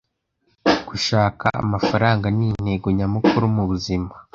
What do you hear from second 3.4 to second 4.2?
mubuzima.